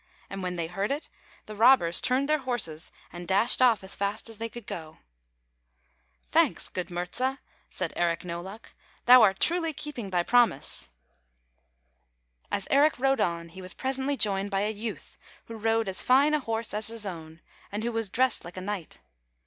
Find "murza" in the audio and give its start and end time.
6.89-7.37